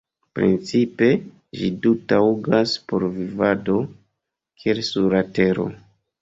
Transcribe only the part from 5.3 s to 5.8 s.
Tero.